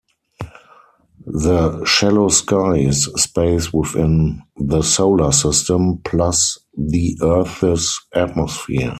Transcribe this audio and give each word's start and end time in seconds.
The 1.27 1.85
shallow 1.85 2.29
sky 2.29 2.77
is 2.77 3.03
space 3.21 3.71
within 3.71 4.41
the 4.57 4.81
Solar 4.81 5.31
System, 5.31 5.99
plus 6.03 6.57
the 6.75 7.19
Earth's 7.21 8.03
atmosphere. 8.11 8.89